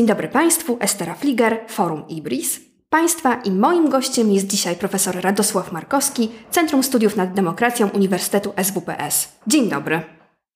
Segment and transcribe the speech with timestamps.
[0.00, 2.60] Dzień dobry Państwu, Estera Fliger, Forum Ibris.
[2.90, 9.38] Państwa i moim gościem jest dzisiaj profesor Radosław Markowski, Centrum Studiów nad Demokracją Uniwersytetu SWPS.
[9.46, 10.00] Dzień dobry.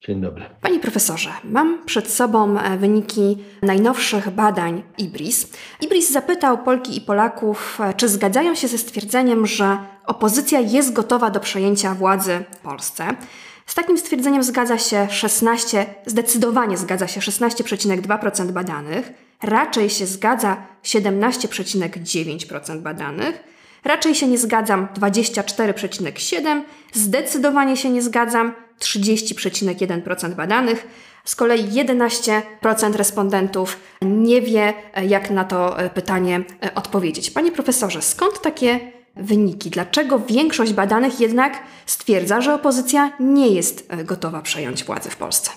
[0.07, 0.45] Dzień dobry.
[0.61, 5.53] Panie profesorze, mam przed sobą e, wyniki najnowszych badań IBRIS.
[5.81, 11.31] IBRIS zapytał Polki i Polaków, e, czy zgadzają się ze stwierdzeniem, że opozycja jest gotowa
[11.31, 13.05] do przejęcia władzy w Polsce.
[13.67, 22.81] Z takim stwierdzeniem zgadza się 16, zdecydowanie zgadza się 16,2% badanych, raczej się zgadza 17,9%
[22.81, 23.45] badanych,
[23.85, 30.87] raczej się nie zgadzam 24,7%, zdecydowanie się nie zgadzam 30,1% badanych.
[31.25, 34.75] Z kolei 11% respondentów nie wie,
[35.09, 36.45] jak na to pytanie
[36.75, 37.31] odpowiedzieć.
[37.31, 39.71] Panie profesorze, skąd takie wyniki?
[39.71, 41.53] Dlaczego większość badanych jednak
[41.87, 45.51] stwierdza, że opozycja nie jest gotowa przejąć władzy w Polsce?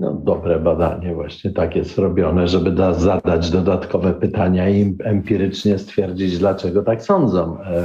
[0.00, 6.38] No, dobre badanie, właśnie tak jest robione, żeby da, zadać dodatkowe pytania i empirycznie stwierdzić,
[6.38, 7.60] dlaczego tak sądzą.
[7.60, 7.84] E,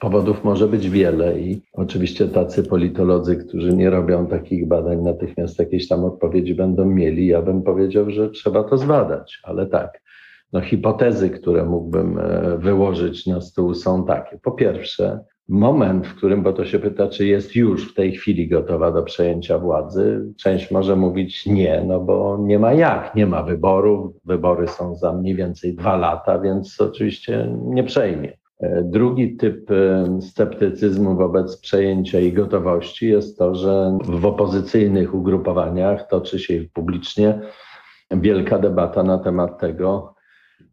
[0.00, 5.88] powodów może być wiele i oczywiście tacy politolodzy, którzy nie robią takich badań, natychmiast jakieś
[5.88, 7.26] tam odpowiedzi będą mieli.
[7.26, 10.02] Ja bym powiedział, że trzeba to zbadać, ale tak.
[10.52, 14.38] No, hipotezy, które mógłbym e, wyłożyć na stół są takie.
[14.38, 18.48] Po pierwsze, moment, w którym, bo to się pyta, czy jest już w tej chwili
[18.48, 23.42] gotowa do przejęcia władzy, część może mówić nie, no bo nie ma jak, nie ma
[23.42, 28.38] wyborów, wybory są za mniej więcej dwa lata, więc oczywiście nie przejmie.
[28.60, 36.08] E, drugi typ e, sceptycyzmu wobec przejęcia i gotowości jest to, że w opozycyjnych ugrupowaniach
[36.08, 37.40] toczy się publicznie
[38.10, 40.11] wielka debata na temat tego,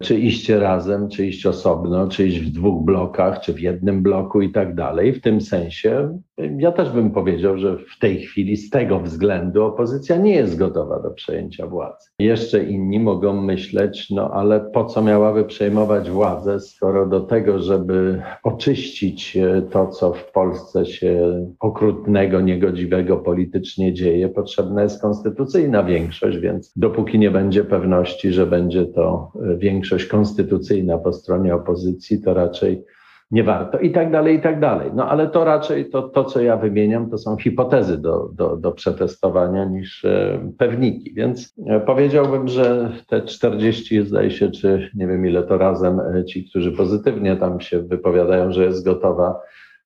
[0.04, 4.42] czy iść razem, czy iść osobno, czy iść w dwóch blokach, czy w jednym bloku
[4.42, 5.14] i tak dalej.
[5.14, 6.20] W tym sensie
[6.58, 11.00] ja też bym powiedział, że w tej chwili z tego względu opozycja nie jest gotowa
[11.00, 12.10] do przejęcia władzy.
[12.20, 18.22] Jeszcze inni mogą myśleć, no ale po co miałaby przejmować władzę, skoro do tego, żeby
[18.44, 26.38] oczyścić e, to, co w Polsce się okrutnego, niegodziwego politycznie dzieje, potrzebna jest konstytucyjna większość,
[26.38, 32.34] więc dopóki nie będzie pewności, że będzie to e, większość konstytucyjna po stronie opozycji, to
[32.34, 32.84] raczej
[33.32, 34.92] nie warto i tak dalej, i tak dalej.
[34.96, 38.72] No ale to raczej to, to co ja wymieniam, to są hipotezy do, do, do
[38.72, 41.14] przetestowania niż e, pewniki.
[41.14, 46.26] Więc e, powiedziałbym, że te 40, zdaje się, czy nie wiem ile to razem, e,
[46.26, 49.40] ci, którzy pozytywnie tam się wypowiadają, że jest gotowa,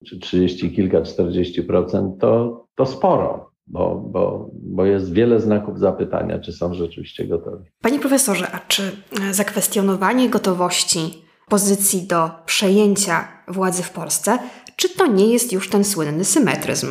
[0.05, 3.52] czy 30 kilka, 40 procent, to, to sporo.
[3.67, 7.65] Bo, bo, bo jest wiele znaków zapytania, czy są rzeczywiście gotowi.
[7.81, 8.91] Panie profesorze, a czy
[9.31, 14.37] zakwestionowanie gotowości pozycji do przejęcia władzy w Polsce,
[14.75, 16.87] czy to nie jest już ten słynny symetryzm?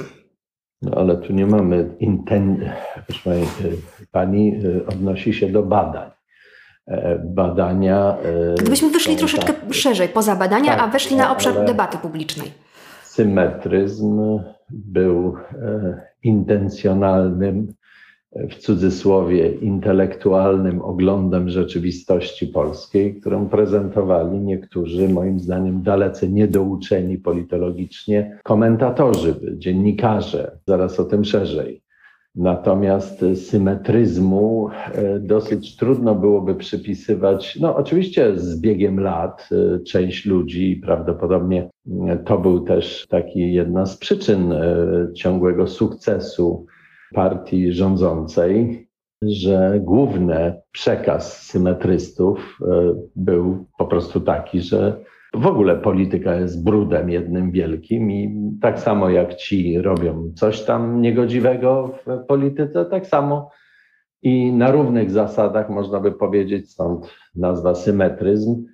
[0.82, 2.66] No ale tu nie mamy intencji.
[4.10, 6.10] Pani y, odnosi się do badań.
[6.86, 8.16] E, badania.
[8.50, 12.50] E, Gdybyśmy wyszli troszeczkę tak, szerzej, poza badania, tak, a weszli na obszar debaty publicznej.
[13.02, 14.38] Symetryzm
[14.70, 17.74] był e, intencjonalnym
[18.50, 29.34] w cudzysłowie intelektualnym oglądem rzeczywistości polskiej, którą prezentowali niektórzy, moim zdaniem, dalece niedouczeni politologicznie komentatorzy,
[29.56, 31.81] dziennikarze, zaraz o tym szerzej.
[32.34, 40.80] Natomiast symetryzmu e, dosyć trudno byłoby przypisywać, no oczywiście z biegiem lat e, część ludzi,
[40.84, 41.70] prawdopodobnie
[42.08, 44.54] e, to był też taki jedna z przyczyn
[45.14, 46.66] ciągłego sukcesu
[47.14, 48.86] partii rządzącej,
[49.22, 52.58] że główny przekaz symetrystów
[53.16, 55.04] był po prostu taki, że
[55.34, 61.02] w ogóle polityka jest brudem jednym wielkim i tak samo jak ci robią coś tam
[61.02, 63.50] niegodziwego w polityce, tak samo
[64.22, 68.64] i na równych zasadach, można by powiedzieć, stąd nazwa symetryzm,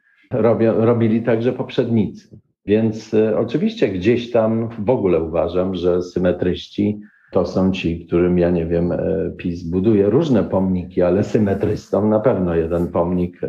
[0.76, 2.38] robili także poprzednicy.
[2.66, 8.50] Więc e, oczywiście gdzieś tam w ogóle uważam, że symetryści to są ci, którym ja
[8.50, 8.98] nie wiem, e,
[9.36, 13.48] PiS buduje różne pomniki, ale symetrystom na pewno jeden pomnik e,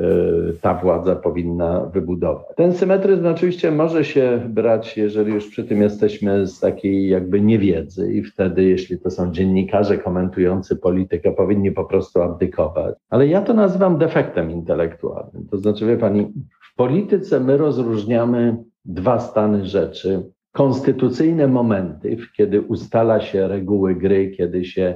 [0.61, 2.55] ta władza powinna wybudować.
[2.55, 8.13] Ten symetryzm oczywiście może się brać, jeżeli już przy tym jesteśmy, z takiej jakby niewiedzy
[8.13, 12.95] i wtedy, jeśli to są dziennikarze komentujący politykę, powinni po prostu abdykować.
[13.09, 15.47] Ale ja to nazywam defektem intelektualnym.
[15.51, 16.33] To znaczy, wie pani,
[16.71, 24.65] w polityce my rozróżniamy dwa stany rzeczy konstytucyjne momenty, kiedy ustala się reguły gry, kiedy
[24.65, 24.95] się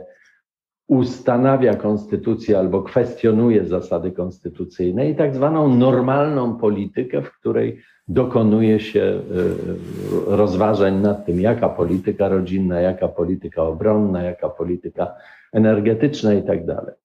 [0.87, 8.99] ustanawia konstytucję albo kwestionuje zasady konstytucyjne i tak zwaną normalną politykę, w której dokonuje się
[9.01, 9.21] y,
[10.27, 15.15] rozważań nad tym, jaka polityka rodzinna, jaka polityka obronna, jaka polityka
[15.53, 16.95] energetyczna i tak dalej.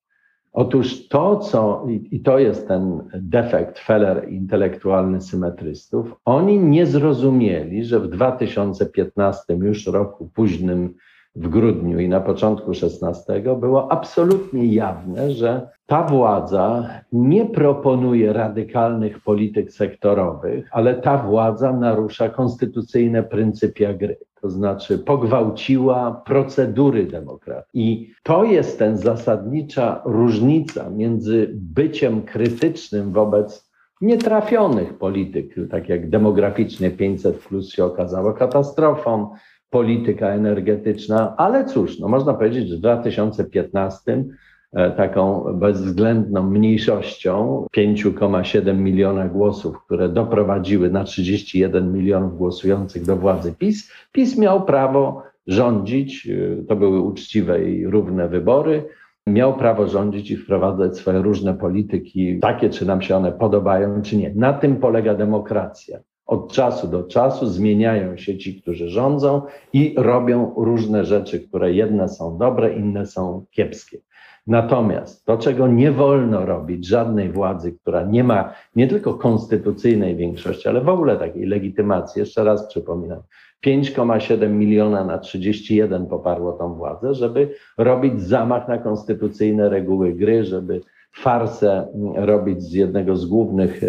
[0.52, 8.00] Otóż to, co, i to jest ten defekt feller intelektualny symetrystów, oni nie zrozumieli, że
[8.00, 10.94] w 2015 już roku późnym,
[11.38, 19.20] w grudniu i na początku 16 było absolutnie jawne, że ta władza nie proponuje radykalnych
[19.20, 27.70] polityk sektorowych, ale ta władza narusza konstytucyjne pryncypia gry to znaczy pogwałciła procedury demokracji.
[27.74, 33.68] I to jest ten zasadnicza różnica między byciem krytycznym wobec
[34.00, 39.30] nietrafionych polityk, tak jak demograficznie 500 plus się okazało katastrofą,
[39.70, 44.24] polityka energetyczna, ale cóż, no można powiedzieć, że w 2015
[44.72, 53.54] E, taką bezwzględną mniejszością 5,7 miliona głosów, które doprowadziły na 31 milionów głosujących do władzy
[53.58, 58.84] PiS, PiS miał prawo rządzić, e, to były uczciwe i równe wybory,
[59.26, 64.16] miał prawo rządzić i wprowadzać swoje różne polityki, takie czy nam się one podobają, czy
[64.16, 64.34] nie.
[64.34, 65.98] Na tym polega demokracja.
[66.28, 69.42] Od czasu do czasu zmieniają się ci, którzy rządzą
[69.72, 73.98] i robią różne rzeczy, które jedne są dobre, inne są kiepskie.
[74.46, 80.68] Natomiast to, czego nie wolno robić żadnej władzy, która nie ma nie tylko konstytucyjnej większości,
[80.68, 83.22] ale w ogóle takiej legitymacji, jeszcze raz przypominam,
[83.66, 90.80] 5,7 miliona na 31 poparło tą władzę, żeby robić zamach na konstytucyjne reguły gry, żeby
[91.12, 93.86] farsę robić z jednego z głównych, e,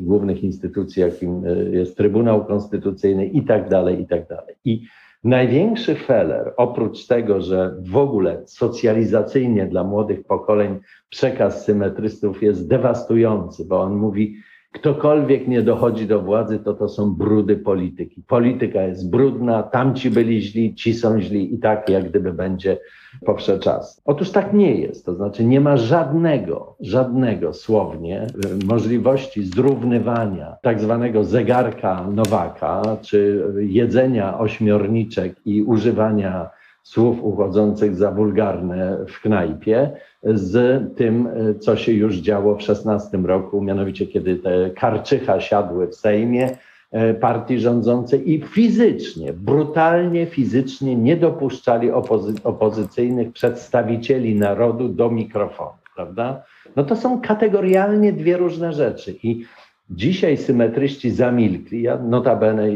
[0.00, 4.54] głównych instytucji, jakim e, jest Trybunał Konstytucyjny i tak dalej, i tak dalej.
[4.64, 4.82] I
[5.24, 10.78] Największy feller, oprócz tego, że w ogóle socjalizacyjnie dla młodych pokoleń
[11.08, 14.36] przekaz symetrystów jest dewastujący, bo on mówi,
[14.72, 18.22] ktokolwiek nie dochodzi do władzy, to to są brudy polityki.
[18.22, 22.78] Polityka jest brudna, tamci byli źli, ci są źli i tak jak gdyby będzie
[23.26, 24.02] powsze czas.
[24.04, 28.26] Otóż tak nie jest, to znaczy nie ma żadnego, żadnego słownie
[28.62, 36.50] y, możliwości zrównywania tak zwanego zegarka Nowaka, czy jedzenia ośmiorniczek i używania
[36.82, 39.90] słów uchodzących za wulgarne w knajpie
[40.24, 41.28] z tym,
[41.60, 46.56] co się już działo w 16 roku, mianowicie kiedy te karczycha siadły w Sejmie
[46.90, 55.78] e, partii rządzącej i fizycznie, brutalnie fizycznie nie dopuszczali opozy opozycyjnych przedstawicieli narodu do mikrofonu,
[55.96, 56.42] prawda?
[56.76, 59.44] No to są kategorialnie dwie różne rzeczy i
[59.90, 61.82] dzisiaj symetryści zamilkli.
[61.82, 62.68] Ja notabene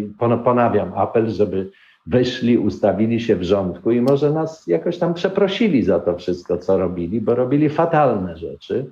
[0.44, 1.70] ponawiam apel, żeby
[2.06, 6.78] wyszli, ustawili się w rządku i może nas jakoś tam przeprosili za to wszystko, co
[6.78, 8.90] robili, bo robili fatalne rzeczy.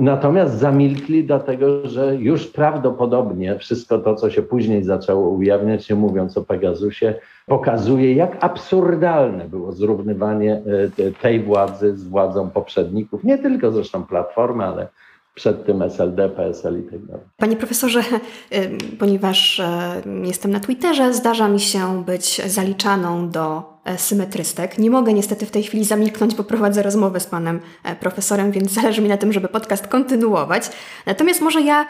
[0.00, 6.36] Natomiast zamilkli, dlatego że już prawdopodobnie wszystko to, co się później zaczęło ujawniać, nie mówiąc
[6.36, 7.14] o Pegasusie,
[7.46, 10.62] pokazuje, jak absurdalne było zrównywanie
[10.98, 14.88] e, tej władzy z władzą poprzedników, nie tylko zresztą Platformy, ale
[15.38, 17.22] przed tym SLD, PSL i tak dalej.
[17.36, 18.02] Panie profesorze,
[19.00, 24.78] ponieważ e, jestem na Twitterze, zdarza mi się być zaliczaną do e, symetrystek.
[24.78, 28.72] Nie mogę niestety w tej chwili zamilknąć, bo prowadzę rozmowę z panem e, profesorem, więc
[28.80, 30.70] zależy mi na tym, żeby podcast kontynuować.
[31.06, 31.86] Natomiast może ja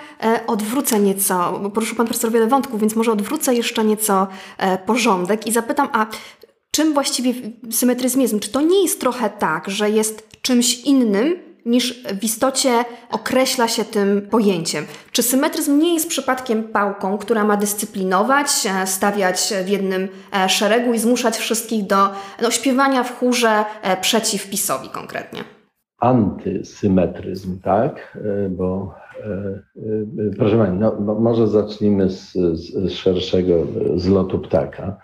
[0.47, 4.27] odwrócę nieco, bo poruszył pan profesor wiele wątków, więc może odwrócę jeszcze nieco
[4.87, 6.07] porządek i zapytam, a
[6.71, 7.35] czym właściwie
[7.71, 8.41] symetryzm jest?
[8.41, 12.71] Czy to nie jest trochę tak, że jest czymś innym niż w istocie
[13.11, 14.85] określa się tym pojęciem.
[15.13, 20.09] Czy symetryzm nie jest przypadkiem pałką, która ma dyscyplinować, e, stawiać w jednym
[20.45, 21.97] e, szeregu i zmuszać wszystkich do
[22.43, 25.45] no, śpiewania w chórze e, przeciw PiSowi konkretnie?
[26.01, 28.19] Antysymetryzm, tak?
[28.51, 28.95] Bo
[30.39, 34.97] proszę Pani, no, może zacznijmy z, z szerszego zlotu ptaka.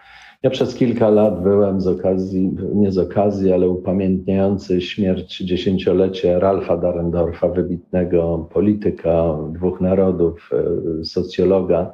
[0.44, 6.76] Ja przez kilka lat byłem z okazji, nie z okazji, ale upamiętniający śmierć dziesięciolecie Ralfa
[6.76, 11.92] Darendorfa, wybitnego polityka dwóch narodów, e, socjologa.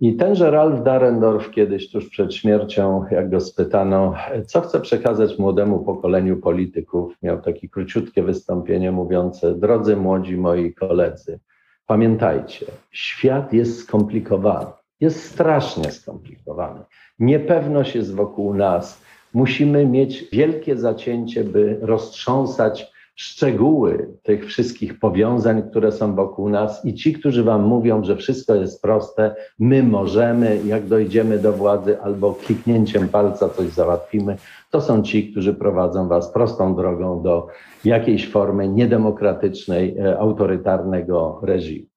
[0.00, 4.14] I tenże Ralf Darendorf kiedyś tuż przed śmiercią, jak go spytano,
[4.46, 11.40] co chce przekazać młodemu pokoleniu polityków, miał takie króciutkie wystąpienie mówiące: Drodzy młodzi moi koledzy,
[11.86, 16.80] pamiętajcie, świat jest skomplikowany, jest strasznie skomplikowany
[17.18, 19.00] niepewność jest wokół nas.
[19.34, 26.94] Musimy mieć wielkie zacięcie, by roztrząsać szczegóły tych wszystkich powiązań, które są wokół nas i
[26.94, 32.34] ci, którzy wam mówią, że wszystko jest proste, my możemy, jak dojdziemy do władzy albo
[32.34, 34.36] kliknięciem palca coś załatwimy,
[34.70, 37.46] to są ci, którzy prowadzą was prostą drogą do
[37.84, 41.87] jakiejś formy niedemokratycznej, e, autorytarnego reżimu.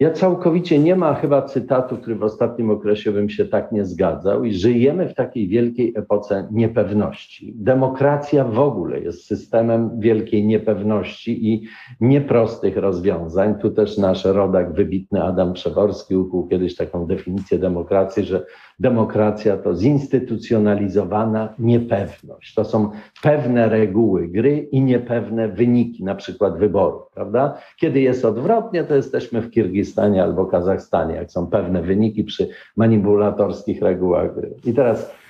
[0.00, 4.44] Ja całkowicie nie ma chyba cytatu, który w ostatnim okresie bym się tak nie zgadzał
[4.44, 7.52] i żyjemy w takiej wielkiej epoce niepewności.
[7.56, 11.68] Demokracja w ogóle jest systemem wielkiej niepewności i
[12.00, 13.54] nieprostych rozwiązań.
[13.54, 18.46] Tu też nasz rodak wybitny Adam Przeworski ukuł kiedyś taką definicję demokracji, że
[18.82, 22.54] demokracja to zinstytucjonalizowana niepewność.
[22.54, 22.90] To są
[23.22, 27.58] pewne reguły gry i niepewne wyniki, na przykład wyborów, prawda?
[27.80, 33.82] Kiedy jest odwrotnie, to jesteśmy w Kirgistanie albo Kazachstanie, jak są pewne wyniki przy manipulatorskich
[33.82, 34.54] regułach gry.
[34.64, 35.21] I teraz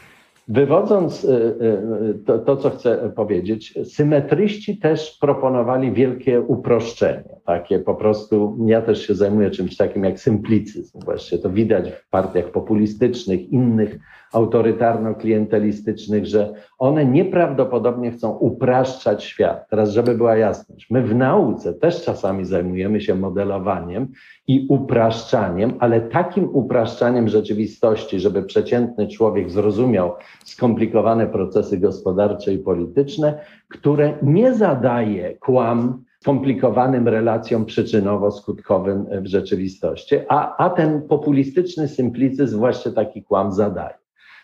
[0.52, 7.36] Wywodząc y, y, to, to, co chcę powiedzieć, symetryści też proponowali wielkie uproszczenie.
[7.44, 11.00] Takie po prostu, ja też się zajmuję czymś takim jak symplicyzm.
[11.04, 13.98] Właśnie to widać w partiach populistycznych, innych
[14.32, 19.68] autorytarno-klientelistycznych, że one nieprawdopodobnie chcą upraszczać świat.
[19.70, 24.08] Teraz, żeby była jasność, my w nauce też czasami zajmujemy się modelowaniem
[24.46, 30.12] i upraszczaniem, ale takim upraszczaniem rzeczywistości, żeby przeciętny człowiek zrozumiał
[30.44, 40.56] skomplikowane procesy gospodarcze i polityczne, które nie zadaje kłam skomplikowanym relacjom przyczynowo-skutkowym w rzeczywistości, a,
[40.56, 44.01] a ten populistyczny symplicyzm właśnie taki kłam zadaje.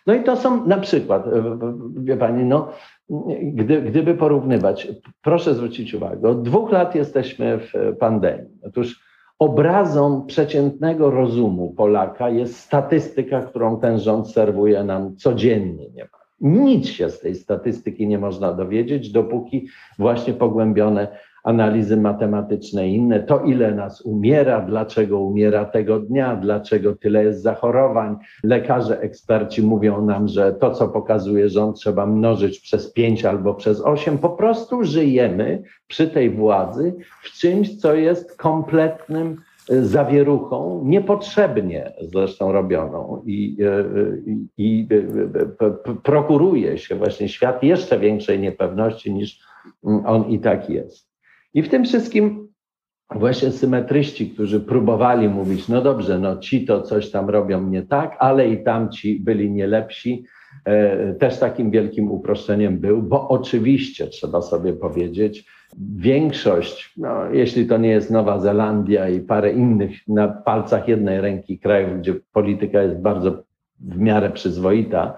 [0.09, 1.25] No i to są na przykład,
[1.97, 2.69] wie Pani, no,
[3.43, 4.89] gdy, gdyby porównywać,
[5.23, 8.51] proszę zwrócić uwagę, od dwóch lat jesteśmy w pandemii.
[8.63, 9.01] Otóż
[9.39, 16.09] obrazą przeciętnego rozumu Polaka jest statystyka, którą ten rząd serwuje nam codziennie.
[16.41, 21.09] Nic się z tej statystyki nie można dowiedzieć, dopóki właśnie pogłębione
[21.49, 27.43] analizy matematyczne i inne, to ile nas umiera, dlaczego umiera tego dnia, dlaczego tyle jest
[27.43, 28.17] zachorowań.
[28.45, 33.81] Lekarze, eksperci mówią nam, że to, co pokazuje rząd, trzeba mnożyć przez pięć albo przez
[33.81, 34.19] osiem.
[34.19, 39.37] Po prostu żyjemy przy tej władzy w czymś, co jest kompletnym
[39.71, 43.85] e, zawieruchą, niepotrzebnie zresztą robioną i, e,
[44.27, 44.89] i, i
[45.61, 49.41] e, prokuruje się właśnie świat jeszcze większej niepewności niż
[49.83, 51.08] on i tak jest.
[51.55, 52.49] I w tym wszystkim
[53.15, 58.17] właśnie symetryści, którzy próbowali mówić, no dobrze, no ci to coś tam robią nie tak,
[58.19, 60.25] ale i tamci byli nie lepsi,
[60.65, 65.47] e, też takim wielkim uproszczeniem był, bo oczywiście trzeba sobie powiedzieć,
[65.97, 71.59] większość, no, jeśli to nie jest Nowa Zelandia i parę innych na palcach jednej ręki
[71.59, 73.43] krajów, gdzie polityka jest bardzo
[73.81, 75.17] w miarę przyzwoita,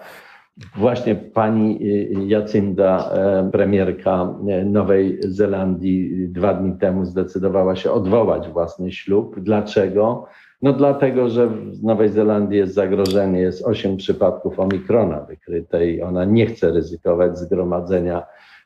[0.76, 8.48] Właśnie pani y, Jacynda, e, premierka e, Nowej Zelandii, dwa dni temu zdecydowała się odwołać
[8.48, 9.40] własny ślub.
[9.40, 10.26] Dlaczego?
[10.62, 16.02] No dlatego, że w Nowej Zelandii jest zagrożenie, jest osiem przypadków omikrona wykrytej.
[16.02, 18.22] Ona nie chce ryzykować zgromadzenia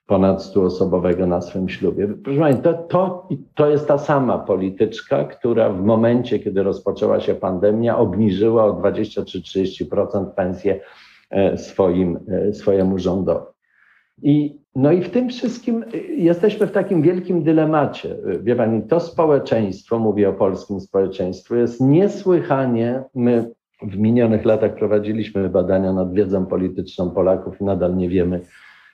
[0.06, 2.08] ponad stuosobowego na swym ślubie.
[2.24, 7.34] Proszę Państwa, to, to, to jest ta sama polityczka, która w momencie, kiedy rozpoczęła się
[7.34, 10.80] pandemia, obniżyła o 20 czy 30% pensję
[11.57, 13.47] swoim, e, swojemu rządowi.
[14.23, 18.16] I, no i w tym wszystkim e, jesteśmy w takim wielkim dylemacie.
[18.43, 23.50] Wie Pani, to społeczeństwo, mówię o polskim społeczeństwie, jest niesłychanie, my
[23.83, 28.40] w minionych latach prowadziliśmy badania nad wiedzą polityczną Polaków i nadal nie wiemy,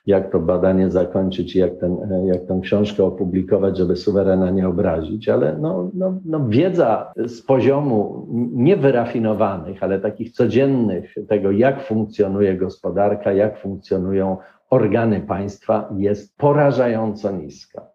[0.06, 5.58] jak to badanie zakończyć jak, ten, jak tę książkę opublikować, żeby suwerena nie obrazić, ale
[5.58, 13.58] no, no, no wiedza z poziomu niewyrafinowanych, ale takich codziennych, tego jak funkcjonuje gospodarka, jak
[13.58, 14.36] funkcjonują
[14.70, 17.86] organy państwa, jest porażająco niska.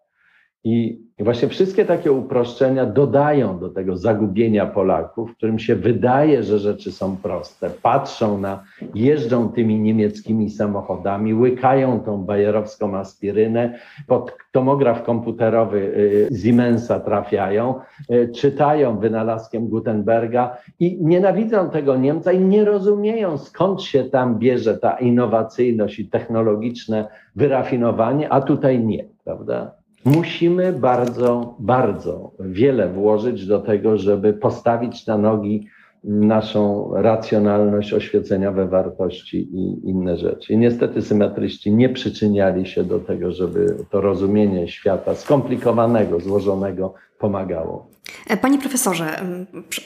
[0.64, 6.92] I właśnie wszystkie takie uproszczenia dodają do tego zagubienia Polaków, którym się wydaje, że rzeczy
[6.92, 7.70] są proste.
[7.82, 17.00] Patrzą na, jeżdżą tymi niemieckimi samochodami, łykają tą bajerowską aspirynę, pod tomograf komputerowy y, Siemensa
[17.00, 17.74] trafiają,
[18.10, 24.78] y, czytają wynalazkiem Gutenberga i nienawidzą tego Niemca i nie rozumieją, skąd się tam bierze
[24.78, 29.75] ta innowacyjność i technologiczne wyrafinowanie, a tutaj nie, prawda?
[30.06, 35.68] Musimy bardzo, bardzo wiele włożyć do tego, żeby postawić na nogi
[36.06, 40.52] naszą racjonalność, oświeceniowe wartości i inne rzeczy.
[40.52, 47.86] I niestety symetryści nie przyczyniali się do tego, żeby to rozumienie świata skomplikowanego, złożonego pomagało.
[48.40, 49.20] Panie profesorze,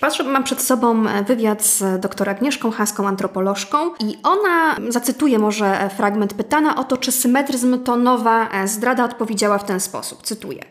[0.00, 6.34] patrzę, mam przed sobą wywiad z doktor Agnieszką Haską, antropolożką i ona, zacytuję może fragment
[6.34, 10.62] pytana o to, czy symetryzm to nowa zdrada, odpowiedziała w ten sposób, cytuję.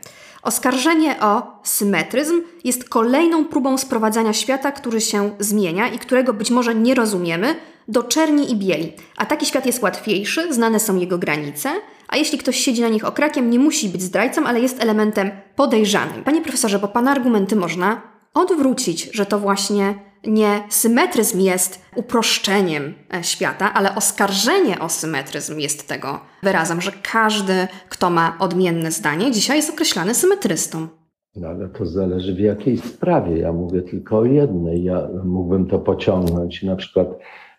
[0.43, 6.75] Oskarżenie o symetryzm jest kolejną próbą sprowadzania świata, który się zmienia i którego być może
[6.75, 7.55] nie rozumiemy,
[7.87, 8.93] do czerni i bieli.
[9.17, 11.69] A taki świat jest łatwiejszy, znane są jego granice,
[12.07, 16.23] a jeśli ktoś siedzi na nich okrakiem, nie musi być zdrajcą, ale jest elementem podejrzanym.
[16.23, 18.01] Panie profesorze, bo pana argumenty można
[18.33, 25.87] odwrócić, że to właśnie nie symetryzm jest uproszczeniem e, świata, ale oskarżenie o symetryzm jest
[25.87, 30.87] tego wyrazem, że każdy, kto ma odmienne zdanie, dzisiaj jest określany symetrystą.
[31.35, 33.37] No ale to zależy w jakiej sprawie.
[33.37, 34.83] Ja mówię tylko o jednej.
[34.83, 37.07] Ja mógłbym to pociągnąć na przykład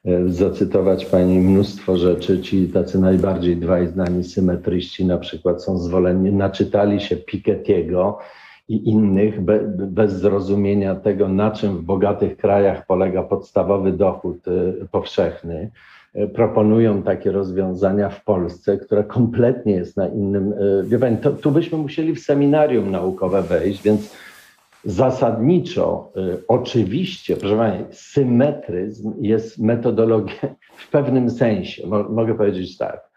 [0.05, 2.40] e, zacytować Pani mnóstwo rzeczy.
[2.40, 8.14] Ci tacy najbardziej dwaj znani symetryści na przykład są zwolenni, naczytali się Piketty'ego,
[8.71, 14.89] i innych be, bez zrozumienia tego, na czym w bogatych krajach polega podstawowy dochód y,
[14.93, 15.71] powszechny,
[16.17, 20.53] y, proponują takie rozwiązania w Polsce, które kompletnie jest na innym.
[20.53, 24.17] Y, wie pani, to, tu byśmy musieli w seminarium naukowe wejść, więc
[24.85, 26.12] zasadniczo,
[26.49, 30.35] oczywiście, proszę pani, symetryzm jest metodologią
[30.77, 33.10] w pewnym sensie, mogę powiedzieć tak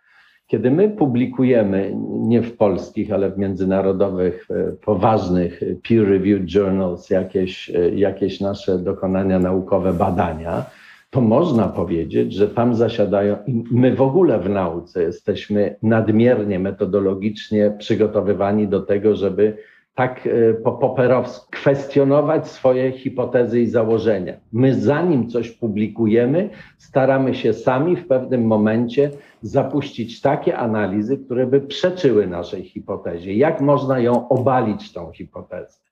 [0.53, 7.89] kiedy my publikujemy, nie w polskich, ale w międzynarodowych, e, poważnych peer-reviewed journals, jakieś, e,
[7.89, 10.65] jakieś nasze dokonania naukowe, badania,
[11.09, 13.37] to można powiedzieć, że tam zasiadają,
[13.71, 19.57] my w ogóle w nauce jesteśmy nadmiernie metodologicznie przygotowywani do tego, żeby
[19.95, 24.33] tak e, po poperowsku kwestionować swoje hipotezy i założenia.
[24.51, 31.61] My zanim coś publikujemy, staramy się sami w pewnym momencie zapuścić takie analizy, które by
[31.61, 33.33] przeczyły naszej hipotezie.
[33.33, 35.83] Jak można ją obalić, tą hipotezę?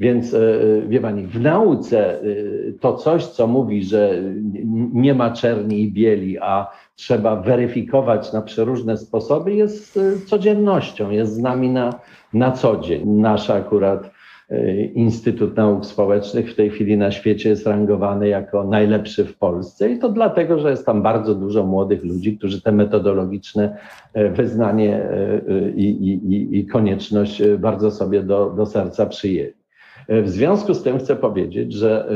[0.00, 2.20] Więc e, e, wie pani, w nauce
[2.80, 4.22] to coś, co mówi, że
[4.92, 11.38] nie ma czerni i bieli, a trzeba weryfikować na przeróżne sposoby, jest codziennością, jest z
[11.38, 12.00] nami na,
[12.32, 13.08] na co dzień.
[13.08, 14.10] Nasz akurat
[14.50, 19.90] e, Instytut Nauk Społecznych w tej chwili na świecie jest rangowany jako najlepszy w Polsce
[19.90, 23.76] i to dlatego, że jest tam bardzo dużo młodych ludzi, którzy te metodologiczne
[24.14, 29.57] e, wyznanie e, i, i, i konieczność bardzo sobie do, do serca przyjęli.
[30.08, 32.08] W związku z tym chcę powiedzieć, że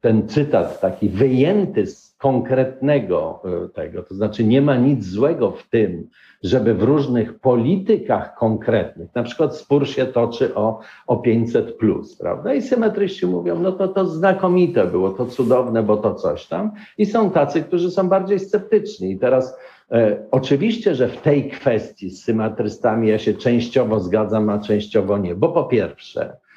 [0.00, 3.42] ten cytat taki wyjęty z konkretnego
[3.74, 6.08] tego, to znaczy nie ma nic złego w tym,
[6.42, 12.54] żeby w różnych politykach konkretnych, na przykład spór się toczy o, o 500 plus, prawda?
[12.54, 16.72] I symetryści mówią, no to to znakomite było, to cudowne, bo to coś tam.
[16.98, 19.10] I są tacy, którzy są bardziej sceptyczni.
[19.10, 19.56] I teraz
[19.92, 25.34] e, oczywiście, że w tej kwestii z symetrystami ja się częściowo zgadzam, a częściowo nie,
[25.34, 26.47] bo po pierwsze, E,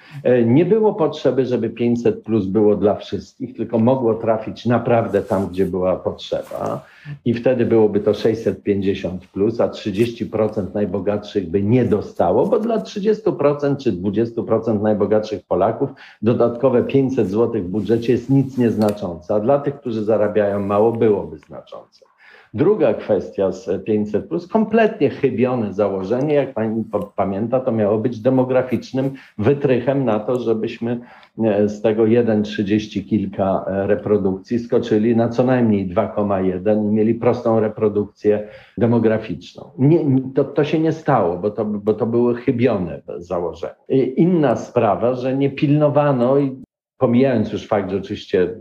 [0.46, 5.66] nie było potrzeby, żeby 500 plus było dla wszystkich, tylko mogło trafić naprawdę tam, gdzie
[5.66, 6.86] była potrzeba.
[7.26, 13.78] I wtedy byłoby to 650 plus, a 30% najbogatszych by nie dostało, bo dla 30%
[13.78, 15.90] czy 20% najbogatszych Polaków
[16.22, 21.38] dodatkowe 500 zł w budżecie jest nic nieznaczące, a dla tych, którzy zarabiają mało, byłoby
[21.38, 22.11] znaczące.
[22.54, 26.84] Druga kwestia z 500, plus, kompletnie chybione założenie, jak pani
[27.16, 31.00] pamięta, to miało być demograficznym wytrychem na to, żebyśmy
[31.44, 37.60] e, z tego 1,30 kilka e, reprodukcji skoczyli na co najmniej 2,1 i mieli prostą
[37.60, 39.70] reprodukcję demograficzną.
[39.78, 40.00] Nie,
[40.36, 43.76] to, to się nie stało, bo to, bo to były chybione założenia.
[44.16, 46.38] Inna sprawa, że nie pilnowano
[47.02, 48.56] pomijając już fakt, że oczywiście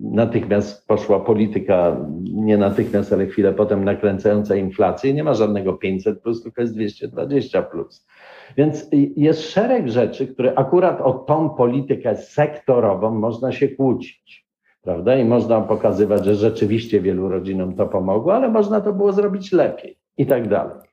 [0.00, 1.96] natychmiast poszła polityka,
[2.32, 7.62] nie natychmiast, ale chwilę potem nakręcająca inflację, nie ma żadnego 500 plus, tylko jest 220
[7.62, 8.06] plus.
[8.56, 14.46] Więc jest szereg rzeczy, które akurat o tą politykę sektorową można się kłócić.
[14.82, 15.16] Prawda?
[15.16, 19.98] I można pokazywać, że rzeczywiście wielu rodzinom to pomogło, ale można to było zrobić lepiej
[20.16, 20.87] i tak dalej.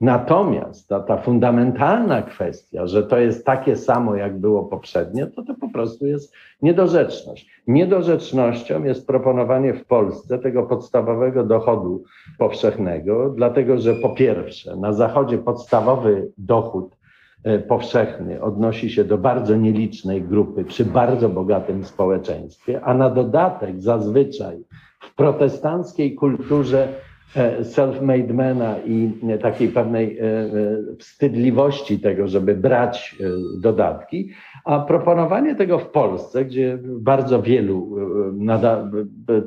[0.00, 5.54] Natomiast ta, ta fundamentalna kwestia, że to jest takie samo, jak było poprzednie, to to
[5.54, 7.62] po prostu jest niedorzeczność.
[7.66, 12.04] Niedorzecznością jest proponowanie w Polsce tego podstawowego dochodu
[12.38, 16.96] powszechnego, dlatego że po pierwsze, na Zachodzie podstawowy dochód
[17.44, 23.82] e, powszechny odnosi się do bardzo nielicznej grupy przy bardzo bogatym społeczeństwie, a na dodatek
[23.82, 24.58] zazwyczaj
[25.00, 26.88] w protestanckiej kulturze
[27.62, 29.12] self-made mana i
[29.42, 30.48] takiej pewnej e, e,
[30.98, 33.16] wstydliwości tego, żeby brać
[33.60, 34.30] dodatki,
[34.64, 37.96] a proponowanie tego w Polsce, gdzie bardzo wielu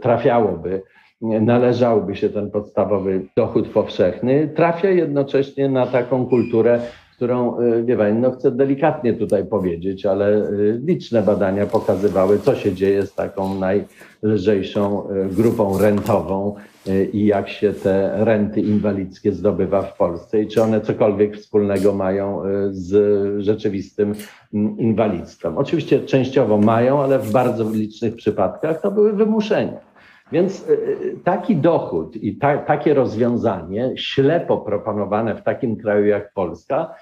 [0.01, 0.81] trafiałoby,
[1.21, 6.79] należałby się ten podstawowy dochód powszechny, trafia jednocześnie na taką kulturę,
[7.21, 10.51] którą, wie pani, no chcę delikatnie tutaj powiedzieć, ale
[10.85, 16.55] liczne badania pokazywały, co się dzieje z taką najlżejszą grupą rentową,
[16.87, 21.93] Y, i jak się te renty inwalidzkie zdobywa w Polsce i czy one cokolwiek wspólnego
[21.93, 24.13] mają y, z rzeczywistym
[24.53, 25.57] mm, inwalidztwem.
[25.57, 29.90] Oczywiście częściowo mają, ale w bardzo licznych przypadkach to były wymuszenia.
[30.31, 30.75] Więc e,
[31.23, 36.95] taki dochód i ta, takie rozwiązanie, ślepo proponowane w takim kraju jak Polska,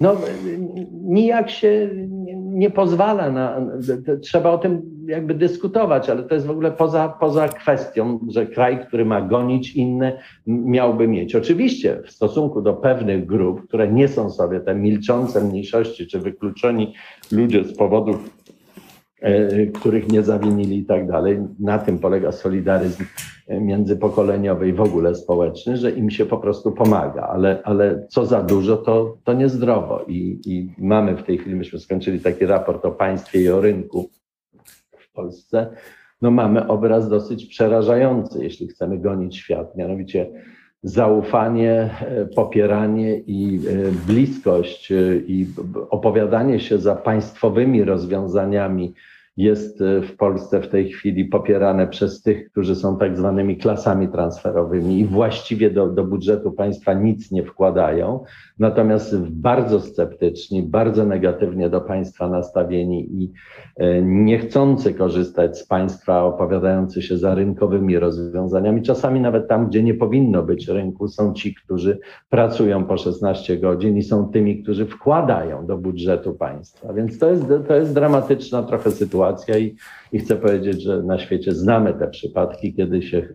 [0.00, 0.16] no
[0.92, 1.88] nijak się
[2.36, 3.60] nie pozwala na.
[4.22, 8.86] Trzeba o tym jakby dyskutować, ale to jest w ogóle poza, poza kwestią, że kraj,
[8.86, 11.34] który ma gonić inne, miałby mieć.
[11.34, 16.94] Oczywiście w stosunku do pewnych grup, które nie są sobie te milczące mniejszości czy wykluczeni
[17.32, 18.39] ludzie z powodów E,
[19.74, 21.38] których nie zawinili i tak dalej.
[21.58, 23.04] Na tym polega solidaryzm
[23.48, 28.26] e, międzypokoleniowy i w ogóle społeczny, że im się po prostu pomaga, ale, ale co
[28.26, 30.04] za dużo, to, to niezdrowo.
[30.08, 34.10] I, I mamy w tej chwili, myśmy skończyli taki raport o państwie i o rynku
[34.98, 35.76] w Polsce.
[36.22, 40.30] No mamy obraz dosyć przerażający, jeśli chcemy gonić świat, mianowicie
[40.82, 43.60] zaufanie, e, popieranie i
[44.06, 44.92] bliskość
[45.26, 45.46] i
[45.90, 48.94] opowiadanie się za państwowymi rozwiązaniami
[49.42, 54.08] jest e, w Polsce w tej chwili popierane przez tych, którzy są tak zwanymi klasami
[54.08, 58.24] transferowymi i właściwie do, do budżetu państwa nic nie wkładają,
[58.58, 63.32] natomiast bardzo sceptyczni, bardzo negatywnie do państwa nastawieni i
[63.76, 68.82] e, niechcący korzystać z państwa, opowiadający się za rynkowymi rozwiązaniami.
[68.82, 71.98] Czasami nawet tam, gdzie nie powinno być rynku, są ci, którzy
[72.30, 76.92] pracują po 16 godzin i są tymi, którzy wkładają do budżetu państwa.
[76.92, 79.76] Więc to jest, to jest dramatyczna trochę sytuacja sytuacja i,
[80.12, 83.34] i chcę powiedzieć, że na świecie znamy te przypadki, kiedy się y,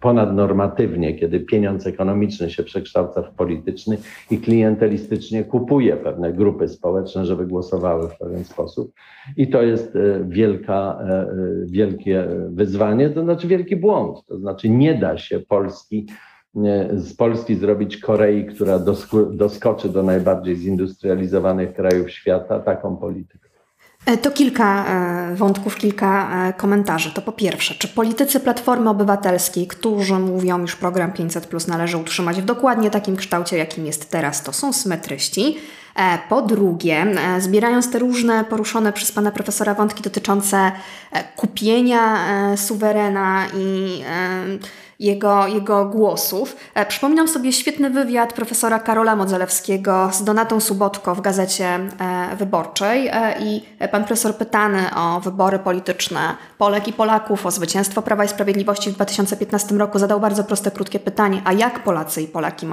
[0.00, 3.98] ponadnormatywnie, kiedy pieniądz ekonomiczny się przekształca w polityczny
[4.30, 8.92] i klientelistycznie kupuje pewne grupy społeczne, żeby głosowały w pewien sposób.
[9.36, 10.98] I to jest y, wielka,
[11.62, 14.26] y, wielkie wyzwanie, to znaczy wielki błąd.
[14.26, 16.06] To znaczy nie da się Polski
[16.92, 18.78] z Polski zrobić Korei, która
[19.30, 23.47] doskoczy do najbardziej zindustrializowanych krajów świata, taką polityką.
[24.06, 27.10] E, to kilka e, wątków, kilka e, komentarzy.
[27.10, 32.42] To po pierwsze, czy politycy Platformy Obywatelskiej, którzy mówią, iż program 500 Plus należy utrzymać
[32.42, 35.58] w dokładnie takim kształcie, jakim jest teraz, to są symetryści?
[36.28, 37.06] Po drugie,
[37.38, 40.72] zbierając te różne poruszone przez pana profesora wątki dotyczące
[41.36, 42.16] kupienia
[42.56, 44.02] suwerena i
[44.98, 46.56] jego, jego głosów.
[46.74, 53.08] E, przypominam sobie świetny wywiad profesora Karola Modzelewskiego z Donatą Subotko w Gazecie e, Wyborczej
[53.08, 56.20] e, i pan profesor pytany o wybory polityczne
[56.58, 61.00] Polek i Polaków, o zwycięstwo Prawa i Sprawiedliwości w 2015 roku zadał bardzo proste, krótkie
[61.00, 62.66] pytanie, a jak Polacy i Polaki,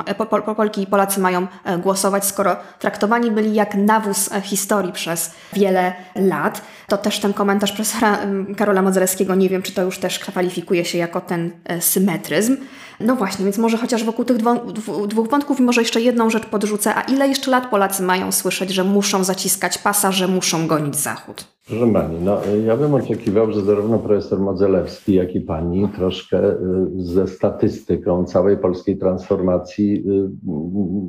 [0.57, 1.47] Polki i Polacy mają
[1.79, 6.61] głosować, skoro traktowani byli jak nawóz historii przez wiele lat.
[6.87, 8.17] To też ten komentarz profesora
[8.57, 12.57] Karola Modzelewskiego, nie wiem, czy to już też kwalifikuje się jako ten symetryk symetryzm.
[12.99, 14.37] No właśnie, więc może chociaż wokół tych
[15.07, 16.95] dwóch wątków może jeszcze jedną rzecz podrzucę.
[16.95, 21.54] A ile jeszcze lat Polacy mają słyszeć, że muszą zaciskać pasa, że muszą gonić Zachód?
[21.69, 26.57] Proszę Pani, no, ja bym oczekiwał, że zarówno profesor Modzelewski, jak i Pani troszkę y,
[26.95, 30.29] ze statystyką całej polskiej transformacji y,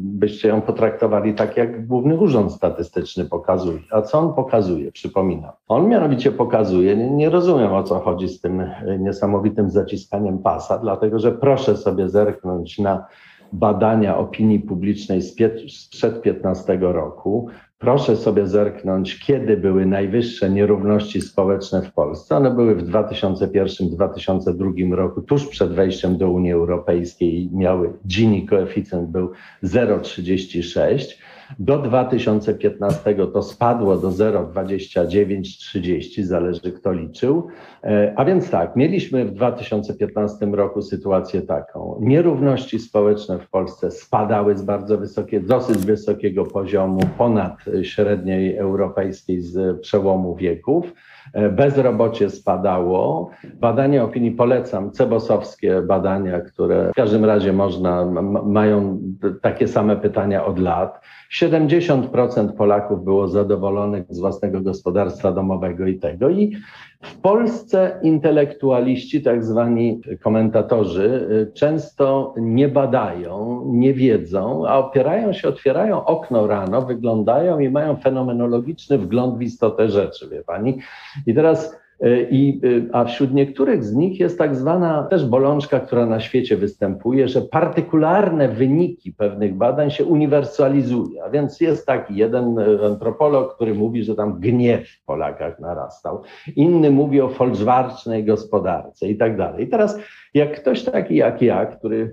[0.03, 3.79] byście ją potraktowali tak, jak Główny Urząd Statystyczny pokazuje.
[3.91, 4.93] A co on pokazuje?
[4.93, 5.53] Przypominam.
[5.69, 10.79] On mianowicie pokazuje, nie, nie rozumiem o co chodzi z tym y, niesamowitym zaciskaniem pasa,
[10.79, 13.07] dlatego że proszę sobie zerknąć na
[13.53, 17.49] badania opinii publicznej sprzed 15 roku.
[17.79, 22.37] Proszę sobie zerknąć, kiedy były najwyższe nierówności społeczne w Polsce.
[22.37, 29.33] One były w 2001-2002 roku, tuż przed wejściem do Unii Europejskiej miały Gini koeficjent był
[29.65, 31.19] 0,36.
[31.59, 37.47] Do 2015 to spadło do 0,29-30, zależy kto liczył.
[37.85, 41.99] E, a więc tak, mieliśmy w 2015 roku sytuację taką.
[42.01, 49.81] Nierówności społeczne w Polsce spadały z bardzo wysokiego, dosyć wysokiego poziomu, ponad średniej europejskiej z
[49.81, 50.93] przełomu wieków.
[51.33, 53.31] E, bezrobocie spadało.
[53.55, 58.05] Badania opinii polecam, cebosowskie badania, które w każdym razie można,
[58.45, 59.01] mają
[59.43, 61.01] takie same pytania od lat.
[61.41, 66.31] 70% Polaków było zadowolonych z własnego gospodarstwa domowego i tego.
[66.31, 66.57] I
[67.01, 75.49] w Polsce intelektualiści, tak zwani komentatorzy, y, często nie badają, nie wiedzą, a opierają się,
[75.49, 80.79] otwierają okno rano, wyglądają i mają fenomenologiczny wgląd w istotę rzeczy, wie pani.
[81.27, 81.86] I teraz
[82.31, 86.57] I, e, a wśród niektórych z nich jest tak zwana też bolączka, która na świecie
[86.57, 91.25] występuje, że partykularne wyniki pewnych badań się uniwersalizuje.
[91.25, 96.23] A więc jest taki jeden e, antropolog, który mówi, że tam gniew w Polakach narastał.
[96.57, 99.65] Inny mówi o folczwarcznej gospodarce i tak dalej.
[99.65, 99.99] I teraz
[100.37, 102.11] jak ktoś taki jak ja, który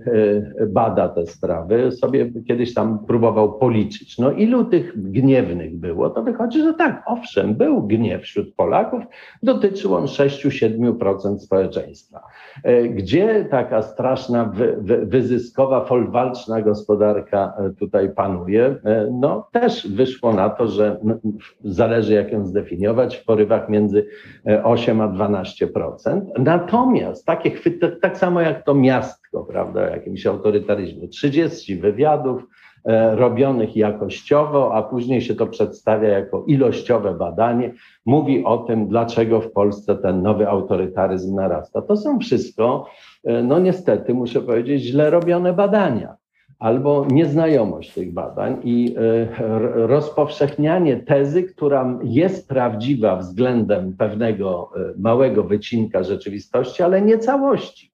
[0.68, 6.62] bada te sprawy, sobie kiedyś tam próbował policzyć, no ilu tych gniewnych było, to wychodzi,
[6.62, 9.04] że tak, owszem, był gniew wśród Polaków,
[9.42, 12.20] dotyczy dotyczył on 6-7% społeczeństwa.
[12.62, 18.64] E, gdzie taka straszna, wy, wy, wyzyskowa, folwalczna gospodarka e, tutaj panuje?
[18.84, 21.00] E, no też wyszło na to, że
[21.64, 24.06] zależy jak ją zdefiniować, w porywach między
[24.64, 26.20] 8 a 12%.
[26.38, 32.42] Natomiast takie chwyty, tak samo jak to miastko, prawda, jakimś autorytaryzmie, 30 wywiadów,
[32.84, 37.72] E, robionych jakościowo, a później się to przedstawia jako ilościowe badanie,
[38.06, 41.82] mówi o tym, dlaczego w Polsce ten nowy autorytaryzm narasta.
[41.82, 42.86] To są wszystko,
[43.24, 46.16] e, no niestety, muszę powiedzieć, źle robione badania
[46.58, 49.28] albo nieznajomość tych badań i e,
[49.86, 57.93] rozpowszechnianie tezy, która jest prawdziwa względem pewnego małego wycinka rzeczywistości, ale nie całości.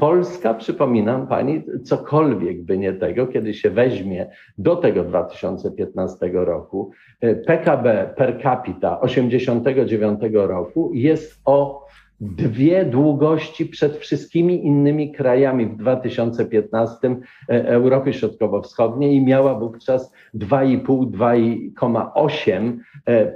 [0.00, 7.34] Polska, przypominam pani, cokolwiek by nie tego, kiedy się weźmie do tego 2015 roku, e,
[7.34, 11.86] PKB per capita 89 roku jest o
[12.20, 17.20] dwie długości przed wszystkimi innymi krajami w 2015 e,
[17.68, 22.76] Europy Środkowo-Wschodniej i miała wówczas 2,5-2,8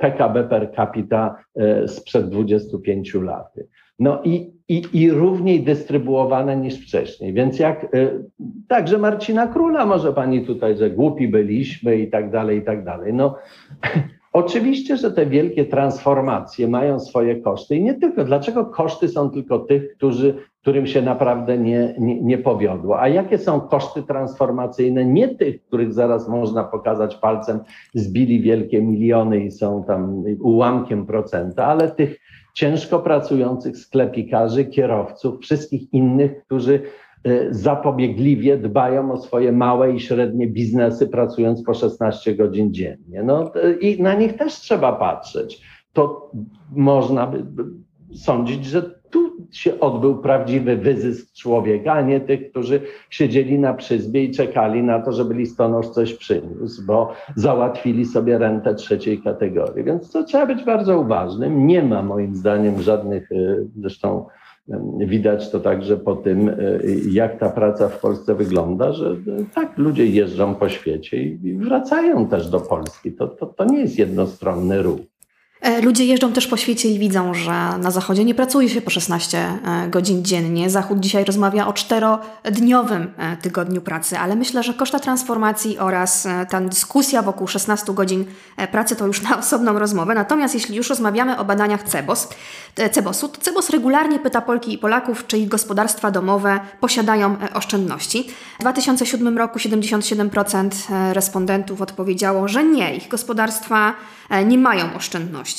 [0.00, 3.54] PKB per capita e, sprzed 25 lat.
[3.98, 7.32] No i, i, i równiej dystrybuowane niż wcześniej.
[7.32, 8.24] Więc jak y,
[8.68, 13.14] także Marcina Króla może pani tutaj, że głupi byliśmy i tak dalej, i tak dalej.
[13.14, 13.36] No
[14.32, 18.24] oczywiście, że te wielkie transformacje mają swoje koszty i nie tylko.
[18.24, 23.00] Dlaczego koszty są tylko tych, którzy, którym się naprawdę nie, nie, nie powiodło?
[23.00, 27.60] A jakie są koszty transformacyjne nie tych, których zaraz można pokazać palcem,
[27.94, 32.23] zbili wielkie miliony i są tam ułamkiem procenta, ale tych
[32.54, 36.82] ciężko pracujących sklepikarzy, kierowców, wszystkich innych, którzy
[37.24, 43.22] e, zapobiegliwie dbają o swoje małe i średnie biznesy, pracując po 16 godzin dziennie.
[43.22, 45.60] No i na nich też trzeba patrzeć.
[45.92, 46.30] To
[46.70, 47.44] można by
[48.14, 49.00] sądzić, że
[49.56, 55.00] się odbył prawdziwy wyzysk człowieka, a nie tych, którzy siedzieli na przyzbie i czekali na
[55.00, 59.84] to, żeby listonosz coś przyniósł, bo załatwili sobie rentę trzeciej kategorii.
[59.84, 61.66] Więc to trzeba być bardzo uważnym.
[61.66, 64.26] Nie ma moim zdaniem żadnych, y, zresztą
[64.68, 69.16] y, widać to także po tym, y, jak ta praca w Polsce wygląda, że
[69.54, 73.12] tak, ludzie jeżdżą po świecie i wracają też do Polski.
[73.12, 75.13] To, to, to nie jest jednostronny ruch.
[75.64, 78.90] E, ludzie jeżdżą też po świecie i widzą, że na Zachodzie nie pracuje się po
[78.90, 80.70] 16 e, godzin dziennie.
[80.70, 86.60] Zachód dzisiaj rozmawia o czterodniowym e, tygodniu pracy, ale myślę, że koszta transformacji oraz ta
[86.60, 88.24] dyskusja wokół 16 godzin
[88.72, 90.14] pracy to już na osobną rozmowę.
[90.14, 92.28] Natomiast jeśli już rozmawiamy o badaniach CEBOS,
[92.92, 98.30] CEBOS-u, to CEBOS regularnie pyta Polki i Polaków, czy ich gospodarstwa domowe posiadają oszczędności.
[98.58, 100.68] W 2007 roku 77%
[101.12, 103.94] respondentów odpowiedziało, że nie, ich gospodarstwa
[104.46, 105.53] nie mają oszczędności.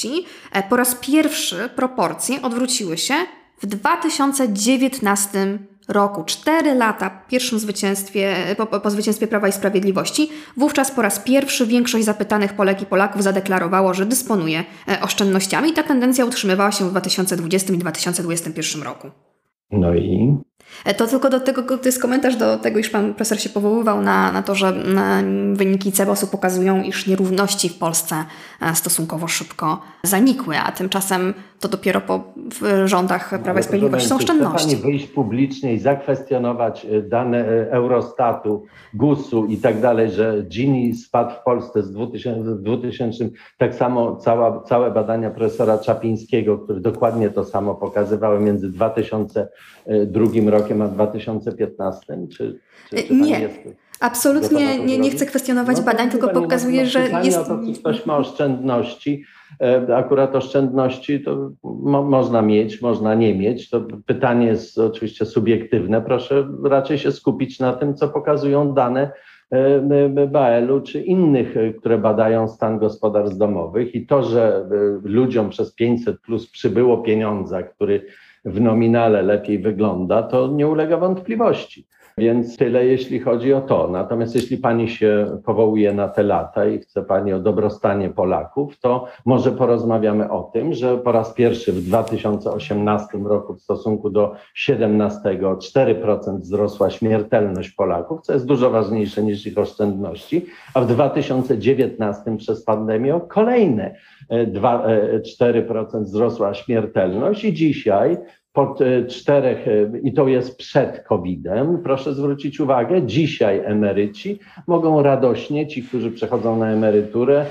[0.52, 3.14] E, po raz pierwszy proporcje odwróciły się
[3.62, 10.30] w 2019 roku, cztery lata po pierwszym zwycięstwie, po, po, zwycięstwie Prawa i Sprawiedliwości.
[10.58, 15.74] Wówczas po raz pierwszy większość zapytanych Polek i Polaków zadeklarowało, że dysponuje e, oszczędnościami.
[15.74, 19.12] Ta tendencja utrzymywała się w 2020 i 2021 roku.
[19.72, 20.38] No i
[20.98, 24.32] to tylko do tego, to jest komentarz do tego, iż pan profesor się powoływał na,
[24.32, 25.22] na to, że na
[25.54, 28.26] wyniki CEBOS-u pokazują, iż nierówności w Polsce
[28.62, 31.34] e, stosunkowo szybko zanikły, a tymczasem
[31.66, 32.24] to dopiero po
[32.86, 34.68] rządach Prawa i Sprawiedliwości są oszczędności.
[34.68, 40.96] Chce pani wyjść publicznie i zakwestionować e, dane Eurostatu, GUS-u i tak dalej, że Gini
[40.96, 47.30] spadł w Polsce z 2000, 2000 tak samo cała, całe badania profesora Czapińskiego, które dokładnie
[47.30, 49.50] to samo pokazywały między 2002
[50.14, 52.28] rokiem rokiem, a 2015?
[52.38, 53.40] Czy, czy, czy nie.
[53.40, 53.85] Jest...
[54.00, 57.38] Absolutnie nie, nie chcę kwestionować no, badań, tylko pokazuję, że jest...
[57.38, 59.24] O to, czy ktoś ma oszczędności,
[59.62, 63.70] e, akurat oszczędności to mo można mieć, można nie mieć.
[63.70, 66.02] To pytanie jest oczywiście subiektywne.
[66.02, 69.12] Proszę raczej się skupić na tym, co pokazują dane
[69.52, 74.70] e, BAL-u czy innych, e, które badają stan gospodarstw domowych i to, że
[75.04, 78.06] ludziom przez 500 plus przybyło pieniądza, który
[78.46, 81.88] w nominale lepiej wygląda, to nie ulega wątpliwości.
[82.18, 83.88] Więc tyle, jeśli chodzi o to.
[83.92, 89.08] Natomiast jeśli pani się powołuje na te lata i chce pani o dobrostanie Polaków, to
[89.26, 95.20] może porozmawiamy o tym, że po raz pierwszy w 2018 roku w stosunku do 2017
[95.30, 102.64] 4% wzrosła śmiertelność Polaków, co jest dużo ważniejsze niż ich oszczędności, a w 2019 przez
[102.64, 103.96] pandemię kolejne
[104.48, 108.18] 2, e, 4% e, wzrosła śmiertelność i dzisiaj
[108.56, 108.76] po
[109.08, 109.66] czterech,
[110.04, 116.58] i to jest przed COVID-em, proszę zwrócić uwagę, dzisiaj emeryci mogą radośnie, ci, którzy przechodzą
[116.58, 117.46] na emeryturę,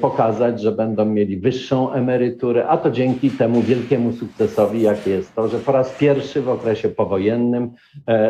[0.00, 5.48] pokazać, że będą mieli wyższą emeryturę, a to dzięki temu wielkiemu sukcesowi, jak jest to,
[5.48, 7.70] że po raz pierwszy w okresie powojennym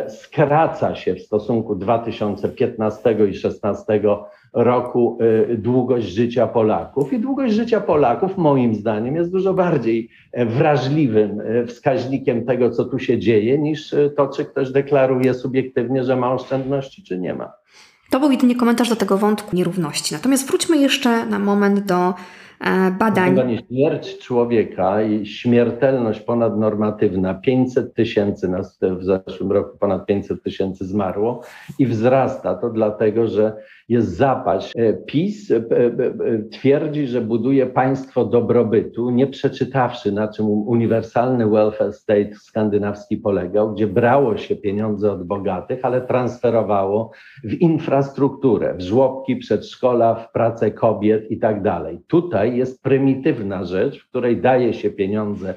[0.08, 4.00] skraca się w stosunku 2015 i 2016
[4.56, 5.18] roku
[5.50, 7.12] y, długość życia Polaków.
[7.12, 12.84] I długość życia Polaków, moim zdaniem, jest dużo bardziej e, wrażliwym e, wskaźnikiem tego, co
[12.84, 17.34] tu się dzieje, niż e, to, czy ktoś deklaruje subiektywnie, że ma oszczędności, czy nie
[17.34, 17.52] ma.
[18.10, 20.14] To był jedynie komentarz do tego wątku nierówności.
[20.14, 22.14] Natomiast wróćmy jeszcze na moment do
[22.98, 23.58] badań.
[23.68, 31.42] Śmierć człowieka i śmiertelność ponadnormatywna, 500 tysięcy nas w zeszłym roku ponad 500 tysięcy zmarło
[31.78, 33.56] i wzrasta to dlatego, że
[33.88, 34.72] jest zapaść.
[34.76, 35.62] E, PiS e, e,
[36.50, 43.86] twierdzi, że buduje państwo dobrobytu, nie przeczytawszy na czym uniwersalny welfare state skandynawski polegał, gdzie
[43.86, 47.10] brało się pieniądze od bogatych, ale transferowało
[47.44, 51.98] w infrastrukturę, w żłobki, przedszkola, w pracę kobiet i tak dalej.
[52.06, 55.54] Tutaj jest prymitywna rzecz, w której daje się pieniądze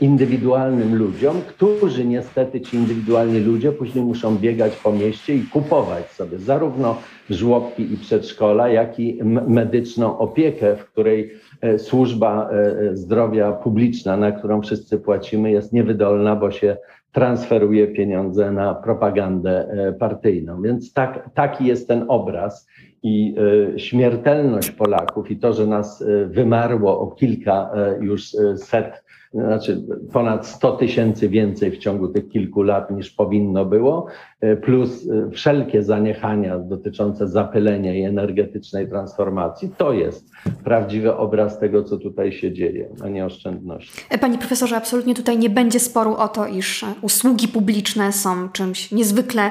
[0.00, 6.38] indywidualnym ludziom, którzy niestety ci indywidualni ludzie później muszą biegać po mieście i kupować sobie
[6.38, 6.96] zarówno
[7.30, 14.32] żłobki i przedszkola, jak i medyczną opiekę, w której e, służba e, zdrowia publiczna, na
[14.32, 16.76] którą wszyscy płacimy, jest niewydolna, bo się
[17.12, 20.62] transferuje pieniądze na propagandę e, partyjną.
[20.62, 22.68] Więc tak, taki jest ten obraz
[23.02, 23.34] i
[23.76, 31.28] śmiertelność Polaków i to, że nas wymarło o kilka już set znaczy ponad 100 tysięcy
[31.28, 34.06] więcej w ciągu tych kilku lat niż powinno było,
[34.40, 40.30] e, plus e, wszelkie zaniechania dotyczące zapylenia i energetycznej transformacji, to jest
[40.64, 44.00] prawdziwy obraz tego, co tutaj się dzieje, a nie oszczędności.
[44.10, 48.92] E, panie profesorze, absolutnie tutaj nie będzie sporu o to, iż usługi publiczne są czymś
[48.92, 49.50] niezwykle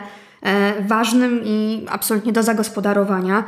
[0.88, 3.44] ważnym i absolutnie do zagospodarowania.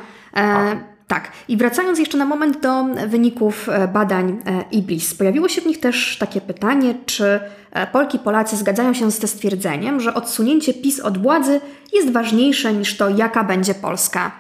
[1.10, 5.66] Tak, i wracając jeszcze na moment do wyników e, badań e, IBIS, pojawiło się w
[5.66, 7.40] nich też takie pytanie, czy
[7.72, 11.62] e, Polki Polacy zgadzają się z tym stwierdzeniem, że odsunięcie PiS od władzy
[11.94, 14.32] jest ważniejsze niż to, jaka będzie Polska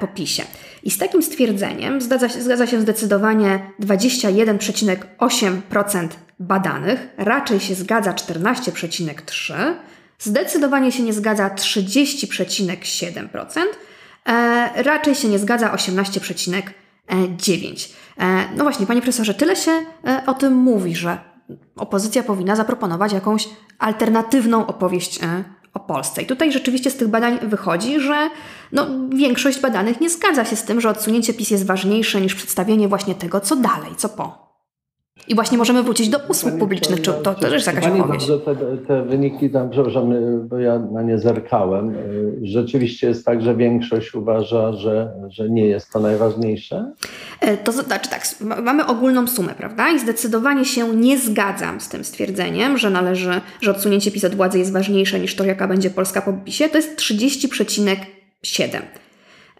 [0.00, 0.44] po PiSie.
[0.82, 6.08] I z takim stwierdzeniem zgadza się, zgadza się zdecydowanie 21,8%
[6.40, 9.74] badanych, raczej się zgadza 14,3%,
[10.18, 13.60] zdecydowanie się nie zgadza 30,7%,
[14.28, 17.88] E, raczej się nie zgadza 18,9.
[18.18, 19.84] E, no właśnie, panie profesorze, tyle się e,
[20.26, 21.18] o tym mówi, że
[21.76, 25.18] opozycja powinna zaproponować jakąś alternatywną opowieść
[25.74, 26.22] o Polsce.
[26.22, 28.30] I tutaj rzeczywiście z tych badań wychodzi, że
[28.72, 32.88] no, większość badanych nie zgadza się z tym, że odsunięcie PiS jest ważniejsze niż przedstawienie
[32.88, 34.47] właśnie tego, co dalej, co po.
[35.28, 37.02] I właśnie możemy wrócić do usług Pani publicznych.
[37.02, 38.26] Czy to też jest jakaś opowieść?
[38.26, 40.12] Dobrze, te, te wyniki tam, przepraszam,
[40.48, 41.94] bo ja na nie zerkałem.
[42.42, 46.92] Rzeczywiście jest tak, że większość uważa, że, że nie jest to najważniejsze?
[47.40, 48.22] E, to znaczy tak,
[48.62, 49.90] mamy ogólną sumę, prawda?
[49.90, 54.58] I zdecydowanie się nie zgadzam z tym stwierdzeniem, że należy, że odsunięcie PiS od władzy
[54.58, 56.68] jest ważniejsze niż to, jaka będzie Polska po PiSie.
[56.68, 58.76] To jest 30,7.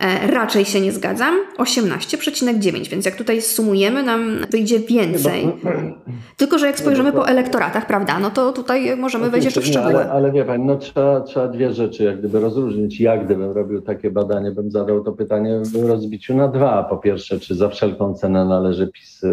[0.00, 1.34] E, raczej się nie zgadzam.
[1.58, 5.52] 18,9, więc jak tutaj sumujemy, nam wyjdzie więcej.
[6.36, 9.94] Tylko, że jak spojrzymy po elektoratach, prawda, no to tutaj możemy wejść jeszcze w szczegóły.
[9.94, 13.00] Ale, ale wie Pani, no trzeba, trzeba dwie rzeczy jak gdyby rozróżnić.
[13.00, 16.82] Ja gdybym robił takie badanie, bym zadał to pytanie w rozbiciu na dwa.
[16.82, 19.28] Po pierwsze, czy za wszelką cenę należy PiS e,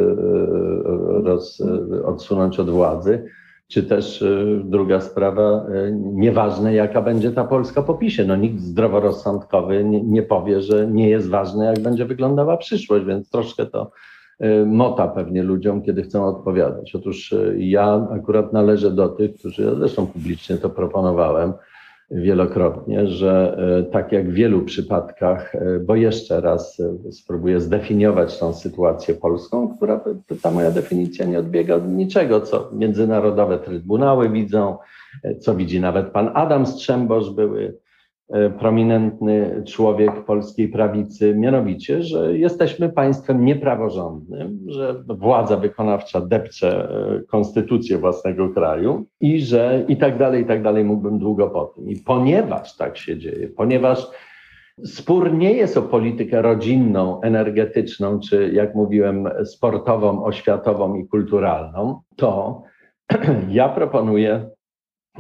[1.23, 1.63] roz,
[2.06, 3.30] odsunąć od władzy
[3.67, 8.25] czy też y, druga sprawa, y, nieważne jaka będzie ta Polska po PiSie.
[8.25, 13.30] No nikt zdroworozsądkowy nie, nie powie, że nie jest ważne, jak będzie wyglądała przyszłość, więc
[13.30, 13.91] troszkę to
[14.43, 16.95] y, mota pewnie ludziom, kiedy chcą odpowiadać.
[16.95, 21.54] Otóż ja akurat należę do tych, którzy, ja zresztą publicznie to proponowałem,
[22.12, 28.39] wielokrotnie, że e, tak jak w wielu przypadkach, e, bo jeszcze raz e, spróbuję zdefiniować
[28.39, 30.02] tą sytuację polską, która
[30.41, 34.78] ta moja definicja nie odbiega od niczego, co międzynarodowe trybunały widzą,
[35.39, 37.78] co widzi nawet pan Adam Strzembosz, były
[38.59, 47.97] prominentny człowiek polskiej prawicy, mianowicie, że jesteśmy państwem niepraworządnym, że władza wykonawcza depcze e, konstytucję
[47.97, 51.89] własnego kraju i że i tak dalej, i tak dalej mógłbym długo po tym.
[51.89, 54.07] I ponieważ tak się dzieje, ponieważ
[54.84, 62.61] spór nie jest o politykę rodzinną, energetyczną, czy jak mówiłem, sportową, oświatową i kulturalną, to
[63.49, 64.49] ja proponuję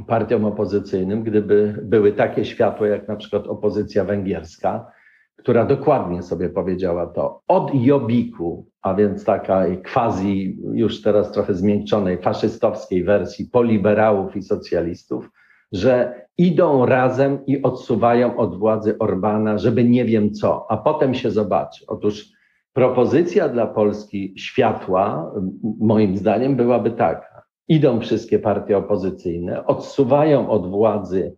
[0.07, 4.87] partiom opozycyjnym, gdyby były takie światło, jak na przykład opozycja węgierska,
[5.35, 12.17] która dokładnie sobie powiedziała to od Jobiku, a więc takiej quasi już teraz trochę zmiękczonej
[12.17, 15.29] faszystowskiej wersji poliberałów i socjalistów,
[15.71, 21.31] że idą razem i odsuwają od władzy Orbana, żeby nie wiem co, a potem się
[21.31, 21.85] zobaczy.
[21.87, 22.25] Otóż
[22.73, 25.31] propozycja dla Polski światła,
[25.79, 27.34] moim zdaniem, byłaby taka.
[27.67, 31.35] Idą wszystkie partie opozycyjne, odsuwają od władzy,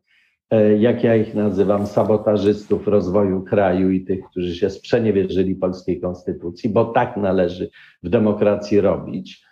[0.49, 6.69] e, jak ja ich nazywam, sabotażystów rozwoju kraju i tych, którzy się sprzeniewierzyli polskiej konstytucji,
[6.69, 7.69] bo tak należy
[8.03, 9.47] w demokracji robić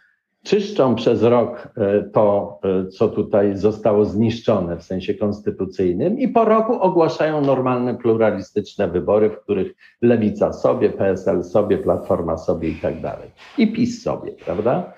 [0.46, 6.46] czyszczą przez rok e, to, e, co tutaj zostało zniszczone w sensie konstytucyjnym, i po
[6.46, 13.02] roku ogłaszają normalne, pluralistyczne wybory, w których lewica sobie, PSL sobie, Platforma sobie i tak
[13.02, 13.30] dalej.
[13.58, 14.94] I PiS sobie, prawda?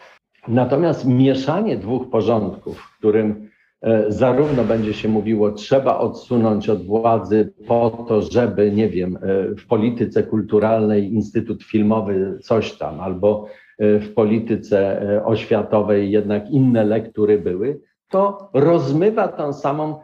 [0.47, 3.49] Natomiast mieszanie dwóch porządków, w którym
[3.81, 9.19] e, zarówno będzie się mówiło, trzeba odsunąć od władzy po to, żeby, nie wiem,
[9.57, 16.83] w polityce kulturalnej Instytut Filmowy coś tam, albo E, w polityce e, oświatowej jednak inne
[16.83, 19.99] lektury były, to rozmywa tą samą.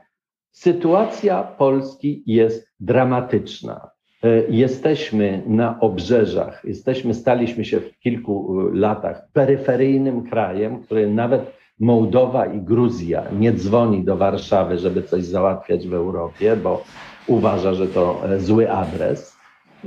[0.52, 3.90] Sytuacja Polski jest dramatyczna.
[4.24, 12.46] E, jesteśmy na obrzeżach, jesteśmy, staliśmy się w kilku latach peryferyjnym krajem, który nawet Mołdowa
[12.46, 16.84] i Gruzja nie dzwoni do Warszawy, żeby coś załatwiać w Europie, bo
[17.28, 19.33] uważa, że to zły adres.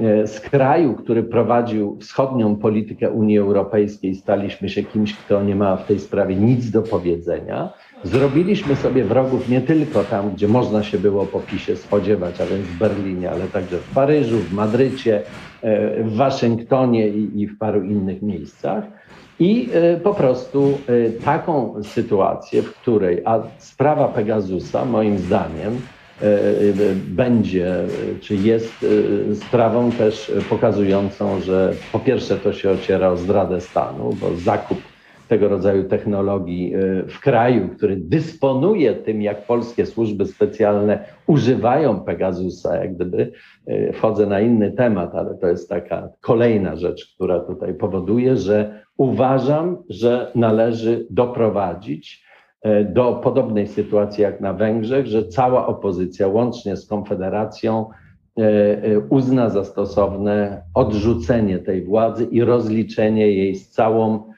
[0.00, 5.76] E, z kraju, który prowadził wschodnią politykę Unii Europejskiej, staliśmy się kimś, kto nie ma
[5.76, 7.72] w tej sprawie nic do powiedzenia.
[8.04, 12.66] Zrobiliśmy sobie wrogów nie tylko tam, gdzie można się było po PiSie spodziewać, a więc
[12.66, 15.22] w Berlinie, ale także w Paryżu, w Madrycie,
[15.62, 18.84] e, w Waszyngtonie i, w paru innych miejscach.
[19.40, 20.78] I e, po prostu
[21.24, 25.80] taką sytuację, w której, a sprawa Pegasusa, moim zdaniem,
[27.08, 27.74] będzie,
[28.20, 28.86] czy jest
[29.30, 34.78] e, sprawą też pokazującą, że po pierwsze to się ociera o zdradę stanu, bo zakup
[35.28, 36.72] tego rodzaju technologii
[37.08, 43.32] w kraju, który dysponuje tym, jak polskie służby specjalne używają Pegasusa, jak gdyby
[43.92, 49.76] wchodzę na inny temat, ale to jest taka kolejna rzecz, która tutaj powoduje, że uważam,
[49.88, 52.25] że należy doprowadzić E,
[52.84, 57.90] do podobnej sytuacji jak na Węgrzech, że cała opozycja, łącznie z Konfederacją,
[58.38, 64.36] e, e, uzna za stosowne odrzucenie tej władzy i rozliczenie jej z całą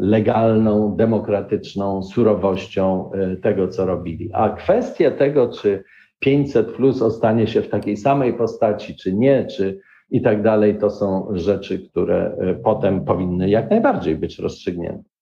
[0.00, 3.10] legalną, demokratyczną surowością
[3.42, 4.30] tego, co robili.
[4.32, 5.84] A kwestia tego, czy
[6.18, 10.90] 500 plus ostanie się w takiej samej postaci, czy nie, czy i tak dalej, to
[10.90, 15.13] są rzeczy, które potem powinny jak najbardziej być rozstrzygnięte.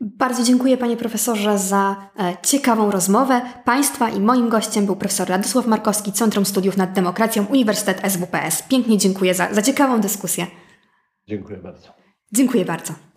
[0.00, 3.40] Bardzo dziękuję panie profesorze za e, ciekawą rozmowę.
[3.64, 8.62] Państwa i moim gościem był profesor Radosław Markowski, Centrum Studiów nad Demokracją, Uniwersytet SWPS.
[8.62, 10.46] Pięknie dziękuję za, za ciekawą dyskusję.
[11.28, 11.88] Dziękuję bardzo.
[12.32, 13.07] Dziękuję bardzo.